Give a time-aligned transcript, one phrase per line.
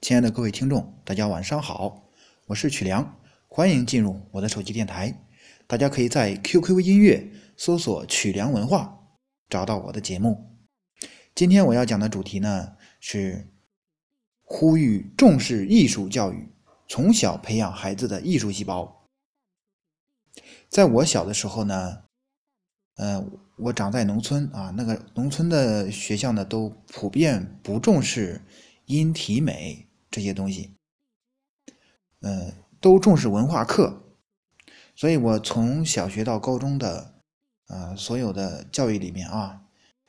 [0.00, 2.08] 亲爱的各位听众，大家晚上好，
[2.46, 5.26] 我是曲良，欢迎进入我的手机电台。
[5.66, 8.98] 大家可以在 QQ 音乐搜索“曲良文化”，
[9.50, 10.56] 找到我的节目。
[11.34, 13.52] 今天我要讲的主题呢是
[14.40, 16.48] 呼吁重视艺术教育，
[16.88, 19.06] 从小培养孩子的艺术细胞。
[20.70, 22.04] 在我小的时候呢，
[22.96, 23.22] 呃，
[23.56, 28.40] 我长在农村啊，那个农村的学校呢都普遍不重视
[28.86, 29.86] 音体美。
[30.10, 30.76] 这些东西，
[32.22, 34.16] 嗯，都重视文化课，
[34.96, 37.14] 所以我从小学到高中的，
[37.68, 39.62] 呃，所有的教育里面啊，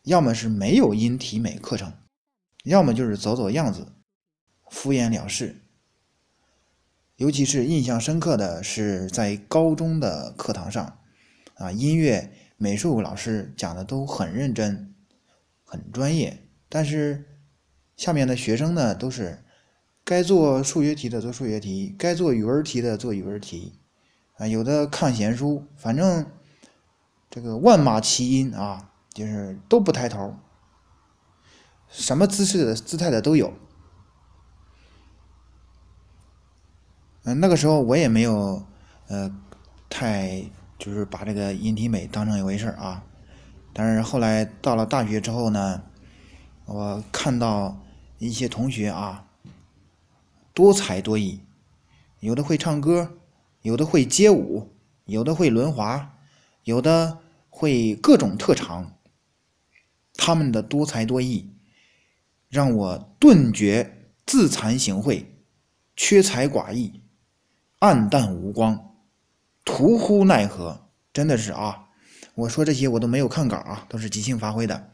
[0.03, 1.93] 要么是没有音体美课程，
[2.63, 3.93] 要么就是走走样子，
[4.71, 5.61] 敷衍了事。
[7.17, 10.97] 尤其是印象深刻的是在高中的课堂上，
[11.53, 14.95] 啊，音乐、美术老师讲的都很认真，
[15.63, 17.37] 很专业，但是
[17.95, 19.45] 下面的学生呢，都是。
[20.11, 23.79] 该做数学题的做数学题，该做语文题的做语文题，
[24.35, 26.25] 啊，有的看闲书，反正
[27.29, 30.35] 这个万马齐喑啊，就是都不抬头，
[31.87, 33.53] 什么姿势的姿态的都有。
[37.23, 38.65] 嗯，那个时候我也没有
[39.07, 39.33] 呃
[39.89, 40.43] 太
[40.77, 43.05] 就是把这个音体美当成一回事啊，
[43.71, 45.83] 但是后来到了大学之后呢，
[46.65, 47.79] 我看到
[48.17, 49.29] 一些同学啊。
[50.61, 51.41] 多才多艺，
[52.19, 53.17] 有的会唱歌，
[53.63, 54.71] 有的会街舞，
[55.05, 56.19] 有的会轮滑，
[56.65, 57.17] 有的
[57.49, 58.95] 会各种特长。
[60.13, 61.51] 他们的多才多艺，
[62.47, 65.25] 让我顿觉自惭形秽，
[65.95, 67.01] 缺才寡艺，
[67.79, 68.93] 黯淡无光，
[69.65, 70.91] 徒呼奈何。
[71.11, 71.87] 真的是啊，
[72.35, 74.93] 我说这些我都没有看稿啊，都是即兴发挥的。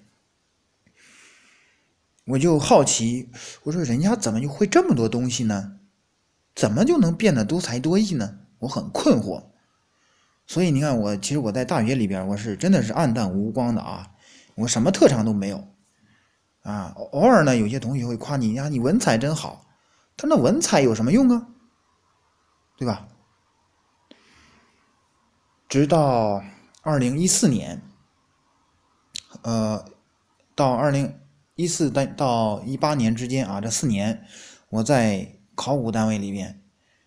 [2.27, 3.29] 我就好奇，
[3.63, 5.79] 我说人家怎么就会这么多东西呢？
[6.53, 8.39] 怎么就能变得多才多艺呢？
[8.59, 9.45] 我很困惑。
[10.45, 14.11] 所以你看，我其实我在大学里边，我是真的是暗淡无光的啊，
[14.55, 15.65] 我什么特长都没有
[16.63, 16.93] 啊。
[16.97, 19.65] 偶尔呢，有些同学会夸你呀，你文采真好。
[20.17, 21.47] 他那文采有什么用啊？
[22.75, 23.07] 对吧？
[25.69, 26.43] 直到
[26.81, 27.81] 二零一四年，
[29.43, 29.85] 呃，
[30.53, 31.17] 到二零。
[31.57, 34.23] 一四到到一八年之间啊，这四年
[34.69, 36.61] 我在考古单位里面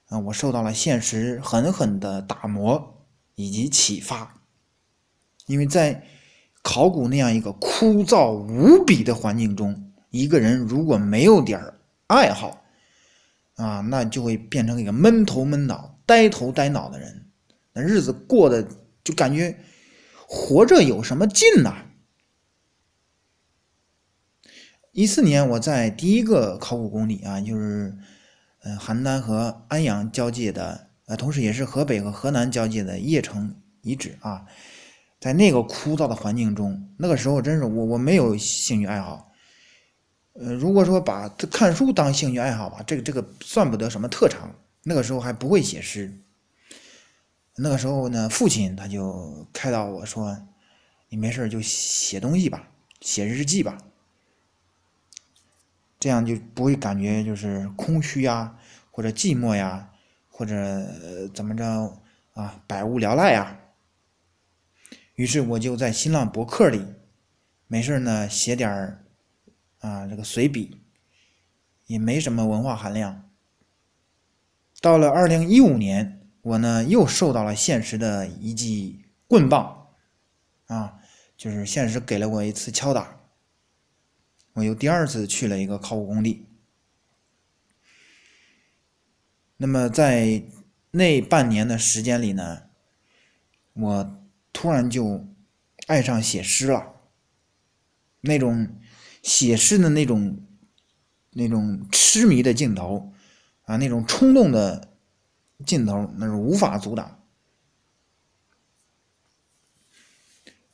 [0.06, 3.06] 啊，我受到了现实狠狠的打磨
[3.36, 4.42] 以及启发。
[5.46, 6.04] 因为在
[6.62, 11.60] 考古那样一个枯燥无比的环境中，一个人如果没有点
[12.08, 12.60] 爱好
[13.54, 17.26] 啊，那就会变成一个闷头闷脑、呆头呆脑的人，
[17.72, 18.66] 那日子过得
[19.04, 19.56] 就感觉
[20.26, 21.86] 活着有什么劲呐？
[25.00, 27.96] 一四年，我在第一个考古工地啊，就是，
[28.62, 34.44] 呃，邯郸和安阳交界的，呃，同时也是河北和河南交界的邺城遗址啊，
[35.18, 39.32] 在那个枯燥的环境中，那个时候真是我我没有兴趣爱好，
[40.34, 46.12] 呃，如果说把看书当兴趣爱好吧，这个这个算不得什么特长，那个时候还不会写诗，
[47.56, 50.36] 那个时候呢，父亲他就开导我说，
[51.08, 52.68] 你没事就写东西吧，
[53.00, 53.78] 写日记吧。
[56.00, 58.56] 这样就不会感觉就是空虚呀，
[58.90, 59.90] 或者寂寞呀，
[60.28, 60.56] 或者
[61.34, 62.02] 怎么着
[62.32, 63.60] 啊，百无聊赖呀。
[65.16, 66.82] 于是我就在新浪博客里，
[67.66, 69.04] 没事呢写点儿
[69.80, 70.80] 啊这个随笔，
[71.86, 73.30] 也没什么文化含量。
[74.80, 79.88] 到了二零一五年，我呢又受到了现实的一记棍棒，
[80.68, 80.94] 啊，
[81.36, 83.19] 就是现实给了我一次敲打。
[84.54, 86.46] 我又第二次去了一个考古工地，
[89.56, 90.42] 那么在
[90.90, 92.62] 那半年的时间里呢，
[93.74, 95.26] 我突然就
[95.86, 96.94] 爱上写诗了。
[98.22, 98.76] 那种
[99.22, 100.44] 写诗的那种、
[101.30, 103.14] 那种痴迷的劲头
[103.62, 104.92] 啊，那种冲动的
[105.64, 107.19] 劲头，那是无法阻挡。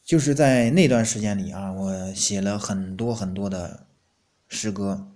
[0.06, 3.88] 就是在那段时间里啊，我写了很多很多的
[4.46, 5.08] 诗歌，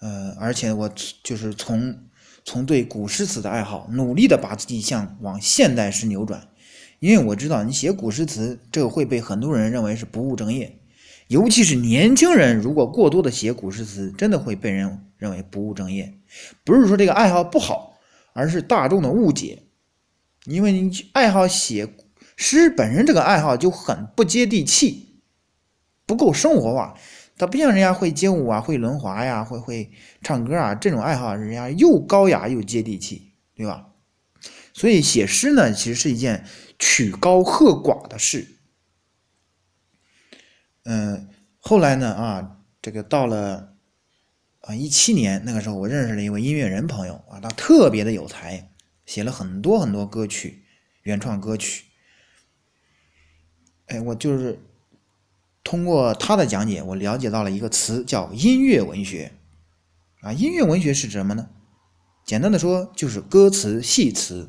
[0.00, 0.90] 呃，而且我
[1.22, 2.08] 就是从
[2.46, 6.48] 从对古诗词的爱好，努力的把自己向往现代诗扭转，
[6.98, 10.80] 因为我知道你写古诗词，这个会被很多人认为是不务正业，
[11.28, 16.14] 尤其是年轻人，如果过多的写古诗词，真的会被人认为不务正业。
[16.64, 17.98] 不是说这个爱好不好，
[18.32, 19.64] 而是大众的误解，
[20.46, 21.86] 因为你爱好写。
[22.36, 25.20] 诗本身这个爱好就很不接地气，
[26.06, 26.98] 不够生活化，
[27.36, 29.90] 他不像人家会街舞啊，会轮滑呀，会会
[30.22, 33.88] 唱歌啊，这种爱好人家又高雅又接地气，对吧？
[34.74, 36.44] 所以写诗呢，其实是一件
[36.78, 38.56] 曲高和寡的事。
[40.84, 43.74] 嗯，后来呢，啊，这个到了
[44.62, 48.70] 啊一七年那个时候，我认识了一位音乐人朋友啊，他特别的有才，
[49.04, 50.64] 写了很多很多歌曲，
[51.02, 51.84] 原创歌曲。
[53.92, 54.58] 哎，我就是
[55.62, 59.32] 通过他的讲解，我了解到了一个词，叫音乐文学。
[60.22, 61.50] 啊，音乐文学是什么呢？
[62.24, 64.48] 简单的说，就是歌词戏词。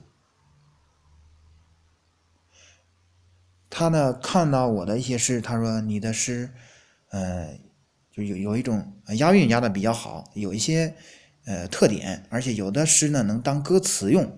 [3.70, 6.52] 他呢看到我的一些诗，他说你的诗，
[7.10, 7.60] 呃，
[8.12, 10.96] 就有有一种押韵押的比较好，有一些
[11.46, 14.38] 呃特点，而且有的诗呢能当歌词用。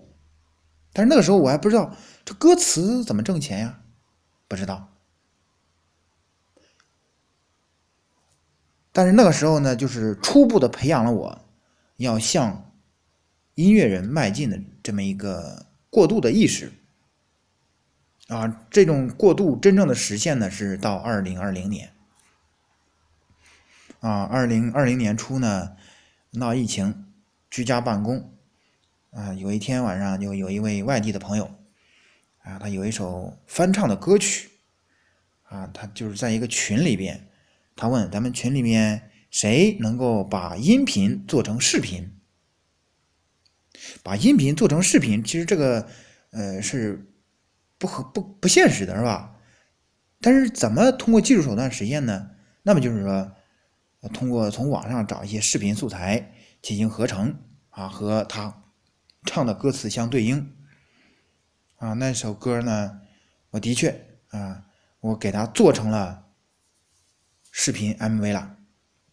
[0.94, 1.94] 但是那个时候我还不知道
[2.24, 3.82] 这歌词怎么挣钱呀，
[4.48, 4.95] 不知道。
[8.96, 11.42] 但是那个时候呢，就是初步的培养了我
[11.98, 12.72] 要向
[13.56, 16.72] 音乐人迈进的这么一个过渡的意识。
[18.30, 21.92] 啊，这种过渡真正的实现呢，是到二零二零年。
[24.00, 25.76] 啊，二零二零年初呢，
[26.32, 27.06] 闹疫情，
[27.52, 28.32] 居家办公。
[29.12, 31.54] 啊，有一天晚上就有一位外地的朋友，
[32.44, 34.52] 啊，他有一首翻唱的歌曲，
[35.50, 37.28] 啊，他就是在一个群里边，
[37.76, 42.18] 他问咱们群里面谁能够把音频做成视频？
[44.02, 45.88] 把音频做成视频，其实这个
[46.32, 47.12] 呃是。
[47.78, 49.36] 不合不不现实的是吧？
[50.22, 52.32] 但是怎么通过技术手段实现呢？
[52.64, 53.36] 那么就是说，
[54.14, 57.38] 通过从网上找一些视频素材进行合成
[57.72, 58.64] 啊，和他
[59.26, 60.56] 唱的歌词相对应
[61.76, 61.92] 啊。
[61.94, 63.02] 那首歌呢，
[63.50, 63.90] 我的确
[64.30, 64.64] 啊，
[65.02, 66.25] 我给他做成了
[67.58, 68.58] 视频 MV 了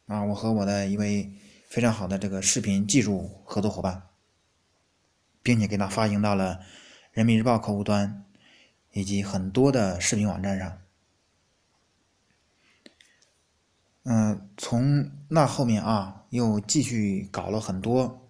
[0.06, 0.24] 啊。
[0.24, 1.32] 我和我的一位
[1.68, 4.02] 非常好的这个视频技术合作伙伴，
[5.44, 6.58] 并且给他发行到了
[7.12, 8.24] 人民日报客户端。
[8.94, 10.78] 以及很多的视频网站上，
[14.02, 18.28] 嗯，从那后面啊，又继续搞了很多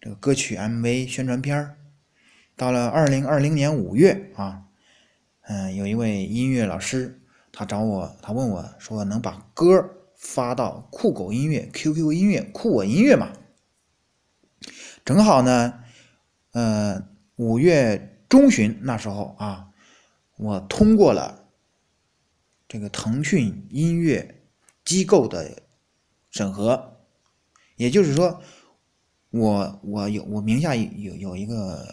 [0.00, 1.76] 这个歌曲 MV 宣传片儿。
[2.56, 4.64] 到了二零二零年五月啊，
[5.42, 7.17] 嗯，有一位音乐老师，
[7.52, 9.64] 他找我，他问我说：“能把歌
[10.16, 13.32] 发到酷狗音乐、QQ 音乐、酷我音乐吗？”
[15.04, 15.80] 正好呢，
[16.52, 19.64] 呃，五月中旬那时候啊。
[20.40, 21.48] 我通过了
[22.68, 24.44] 这个腾讯音乐
[24.84, 25.62] 机构的
[26.30, 27.00] 审核，
[27.74, 28.40] 也就是说，
[29.30, 31.84] 我我有我名下有有一个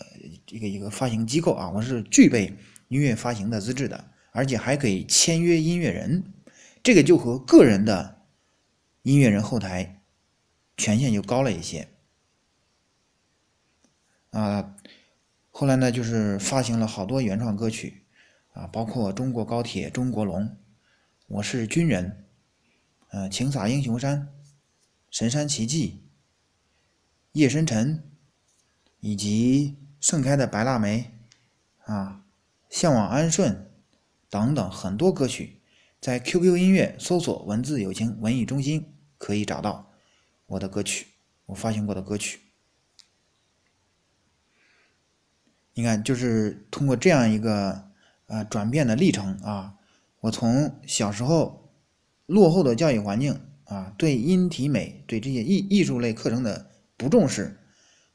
[0.49, 2.55] 一个一个发行机构啊，我是具备
[2.89, 6.31] 音乐发行的资质的，而且还可以签约音乐人，
[6.83, 8.27] 这个就和个人的
[9.03, 10.03] 音乐人后台
[10.77, 11.87] 权限就高了一些
[14.31, 14.75] 啊。
[15.49, 18.03] 后来呢，就是发行了好多原创歌曲。
[18.51, 20.55] 啊，包括中国高铁、中国龙，
[21.27, 22.25] 我是军人，
[23.09, 24.29] 呃，请洒英雄山、
[25.11, 26.05] 神山奇迹、
[27.33, 28.01] 夜深沉，
[29.01, 31.11] 以及盛开的白腊梅，
[31.83, 32.23] 啊，
[32.69, 33.69] 向往安顺
[34.35, 35.61] 等等很多歌曲，
[36.01, 39.93] 在 QQ 音乐搜索“文字友情文艺中心”可以找到
[40.45, 41.07] 我的歌曲，
[41.45, 42.41] 我发行过的歌曲。
[45.74, 47.86] 你看，就是通过这样一个。
[48.27, 49.75] 呃，转变的历程啊，
[50.19, 51.71] 我从小时候
[52.25, 57.60] 落后的教育环境啊，对音体美、对这些艺艺术类课程的不重视，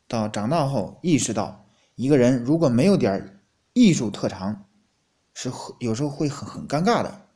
[0.08, 1.64] 到长大后意识到，
[1.94, 3.40] 一个人如果没有点
[3.72, 4.64] 艺术特长，
[5.34, 7.26] 是有时候会很很尴尬的。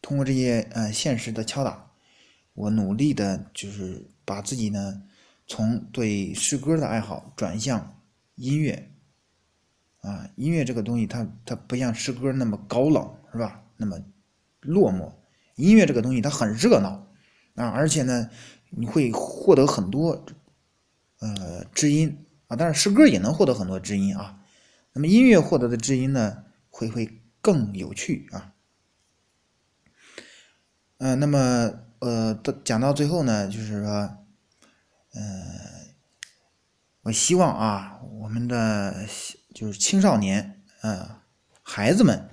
[0.00, 1.90] 通过这些呃现实的敲打，
[2.54, 5.02] 我努力的就是把自己呢，
[5.46, 8.00] 从对诗歌的爱好转向
[8.36, 8.92] 音乐。
[10.00, 13.64] 啊，音乐这个东西，它它不像诗歌那么高冷，是吧？
[13.76, 13.98] 那么
[14.60, 15.12] 落寞。
[15.56, 17.08] 音乐这个东西，它很热闹
[17.56, 18.30] 啊，而且呢，
[18.70, 20.24] 你会获得很多
[21.18, 22.56] 呃知音啊。
[22.56, 24.40] 但是诗歌也能获得很多知音啊。
[24.92, 26.44] 那么音乐获得的知音呢，
[26.78, 28.54] 会会更有趣啊。
[30.98, 33.90] 嗯，那么呃，讲到最后呢，就是说，
[35.12, 35.22] 呃，
[37.02, 39.06] 我希望啊，我们的。
[39.54, 41.22] 就是青少年，呃，
[41.64, 42.30] 孩子们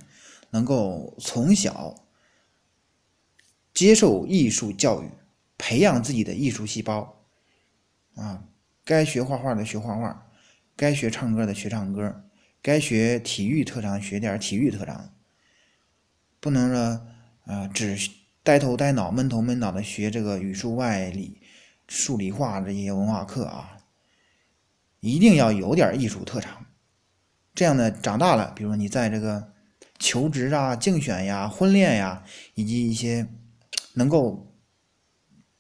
[0.51, 2.05] 能够从小
[3.73, 5.09] 接受艺术教育，
[5.57, 7.25] 培养自己的艺术细胞，
[8.13, 8.43] 啊，
[8.83, 10.29] 该学画画的学画画，
[10.75, 12.29] 该学唱歌的学唱歌，
[12.65, 15.13] 该学体育特长学点体育特长，
[16.39, 17.05] 不能说
[17.45, 17.95] 啊只
[18.41, 21.39] 呆头呆脑、闷头闷脑的学这个语数外理、
[21.87, 23.77] 数理化这些文化课啊，
[24.99, 26.65] 一定要有点艺术特长。
[27.53, 29.53] 这样呢，长大了，比如说你在这个
[29.99, 32.23] 求职啊、竞选呀、婚恋呀，
[32.55, 33.27] 以及一些
[33.93, 34.51] 能够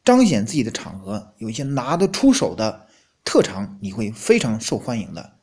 [0.03, 2.87] 彰显自己的场合，有一些拿得出手的
[3.23, 5.34] 特长，你会非常受欢迎的。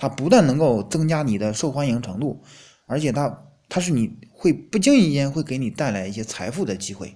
[0.00, 2.42] 它不但能够增加你的受欢迎程度，
[2.86, 3.46] 而且它。
[3.72, 7.14] 它是你会不经意间会给你带来一些财富的机会。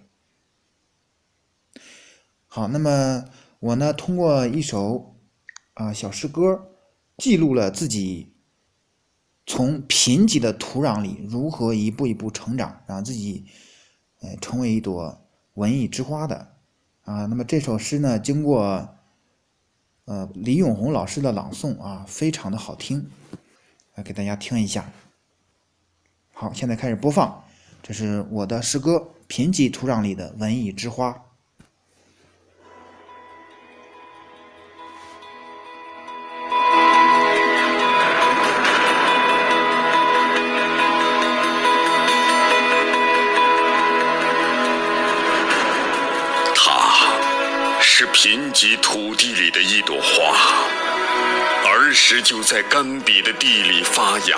[2.47, 3.25] 好，那么
[3.59, 5.17] 我呢，通过一首
[5.73, 6.69] 啊小诗歌，
[7.17, 8.37] 记录了自己
[9.45, 13.47] 从贫瘠的土壤里如何一步一步成长，让自己
[14.21, 16.55] 呃成为一朵文艺之花的
[17.03, 17.27] 啊。
[17.27, 18.97] 那么这首诗呢，经过
[20.07, 23.11] 呃李永红老师的朗诵啊，非常的好听，
[23.95, 24.91] 来给大家听一下。
[26.33, 27.43] 好，现在开始播放，
[27.83, 28.97] 这是我的诗歌
[29.29, 31.11] 《贫瘠土壤里的文艺之花》。
[46.57, 49.81] 它是贫瘠土地里的一，
[51.95, 54.37] 时就在干瘪的地里发芽。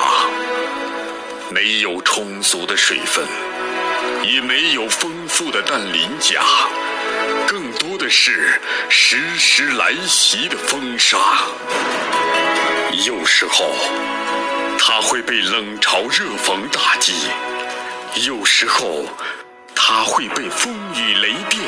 [1.48, 3.24] 没有充足的水分，
[4.22, 6.42] 也没有丰富的氮磷钾，
[7.46, 11.16] 更多的是时时来袭的风沙。
[13.04, 13.74] 有时候，
[14.78, 17.12] 它会被冷嘲热讽打击；
[18.26, 19.04] 有时候，
[19.74, 21.62] 它会被风雨雷电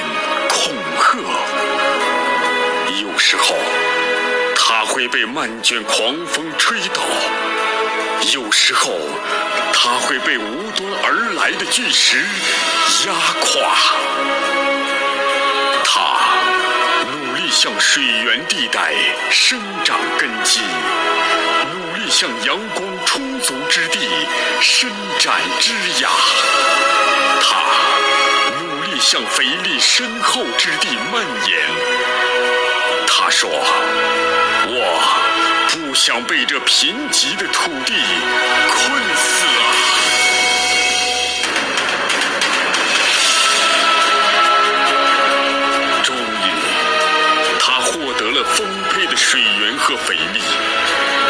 [0.49, 1.19] 恐吓；
[3.01, 3.55] 有时候，
[4.61, 7.01] 它会被漫卷狂风吹倒；
[8.35, 8.99] 有时候，
[9.73, 12.19] 它会被无端而来的巨石
[13.07, 13.77] 压垮。
[15.85, 16.19] 它
[17.11, 18.93] 努力向水源地带
[19.31, 20.61] 生长根基，
[21.73, 24.01] 努力向阳光充足之地
[24.61, 26.11] 伸展枝桠。
[27.41, 27.57] 它
[28.61, 31.59] 努力向肥力深厚之地蔓延。
[33.11, 33.51] 他说
[34.71, 34.75] ：“我
[35.71, 37.95] 不想被这贫瘠的土地
[38.69, 39.65] 困死啊！”
[46.05, 46.19] 终于，
[47.59, 50.41] 他获得了丰沛的水源和肥力，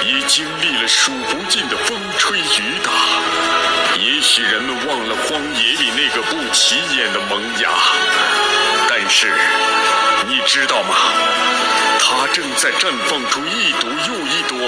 [0.04, 2.90] 也经历了数不尽的风吹雨打。
[4.00, 7.70] 也许人们忘了荒野里那个不起眼的萌芽，
[9.08, 9.32] 是。
[10.28, 10.94] 你知道吗？
[12.00, 14.58] 它正在绽放出一朵又一朵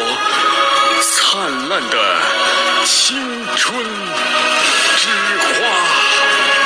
[1.01, 1.97] 灿烂的
[2.85, 3.17] 青
[3.57, 3.75] 春
[4.97, 5.09] 之
[5.55, 6.60] 花。